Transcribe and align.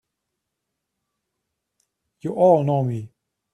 You 2.21 2.33
all 2.33 2.63
know 2.63 2.83
me! 2.83 3.13